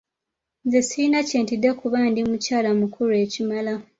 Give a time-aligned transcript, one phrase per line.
[0.65, 3.73] Nze sirina kye ntidde kuba ndi mukyala mukulu ekimala.